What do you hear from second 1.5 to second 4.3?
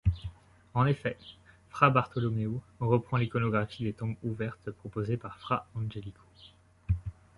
Fra Bartolomeo reprend l’iconographie des tombes